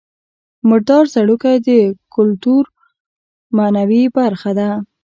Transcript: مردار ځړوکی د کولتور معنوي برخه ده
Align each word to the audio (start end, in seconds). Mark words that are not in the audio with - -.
مردار 0.69 1.03
ځړوکی 1.13 1.55
د 1.67 1.69
کولتور 2.13 2.63
معنوي 3.57 4.03
برخه 4.17 4.51
ده 4.59 4.69